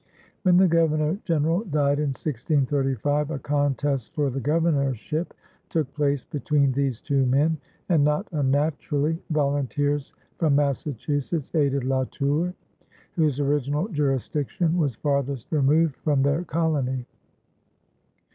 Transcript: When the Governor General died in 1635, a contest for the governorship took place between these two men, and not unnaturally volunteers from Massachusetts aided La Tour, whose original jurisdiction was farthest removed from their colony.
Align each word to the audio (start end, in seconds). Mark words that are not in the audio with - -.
When 0.41 0.57
the 0.57 0.67
Governor 0.67 1.19
General 1.25 1.59
died 1.59 1.99
in 1.99 2.07
1635, 2.07 3.29
a 3.29 3.37
contest 3.37 4.15
for 4.15 4.31
the 4.31 4.39
governorship 4.39 5.31
took 5.69 5.93
place 5.93 6.25
between 6.25 6.71
these 6.71 7.01
two 7.01 7.23
men, 7.27 7.57
and 7.87 8.03
not 8.03 8.27
unnaturally 8.31 9.21
volunteers 9.29 10.13
from 10.39 10.55
Massachusetts 10.55 11.53
aided 11.53 11.83
La 11.83 12.05
Tour, 12.05 12.55
whose 13.13 13.39
original 13.39 13.87
jurisdiction 13.89 14.75
was 14.75 14.95
farthest 14.95 15.51
removed 15.51 15.95
from 15.97 16.23
their 16.23 16.43
colony. 16.45 17.05